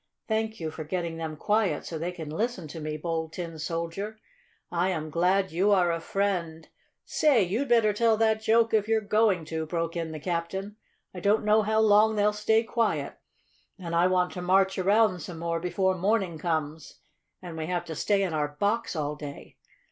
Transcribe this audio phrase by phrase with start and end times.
[0.27, 4.17] Thank you for getting them quiet so they can listen to me, Bold Tin Soldier.
[4.71, 6.67] I am glad you are a friend"
[7.05, 10.77] "Say, you'd better tell that joke, if you're going to!" broke in the captain.
[11.13, 13.19] "I don't know how long they'll stay quiet.
[13.77, 16.99] And I want to march around some more before morning comes
[17.39, 19.57] and we have to stay in our box all day.